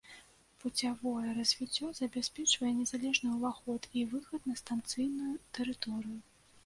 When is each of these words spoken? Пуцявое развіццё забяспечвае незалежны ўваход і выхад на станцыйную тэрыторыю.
Пуцявое 0.61 1.33
развіццё 1.39 1.85
забяспечвае 1.99 2.71
незалежны 2.79 3.29
ўваход 3.37 3.81
і 4.01 4.07
выхад 4.15 4.41
на 4.53 4.59
станцыйную 4.65 5.31
тэрыторыю. 5.59 6.19